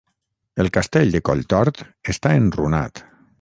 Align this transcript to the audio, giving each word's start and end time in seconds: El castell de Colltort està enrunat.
El 0.63 0.69
castell 0.77 1.13
de 1.17 1.21
Colltort 1.29 1.85
està 2.15 2.33
enrunat. 2.43 3.05